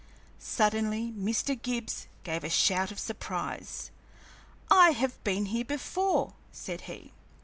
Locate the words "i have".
4.71-5.23